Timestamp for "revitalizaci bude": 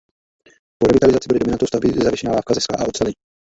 0.87-1.39